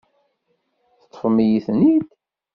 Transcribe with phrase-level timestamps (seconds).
[1.01, 2.05] Teṭṭfem-iyi-ten-id.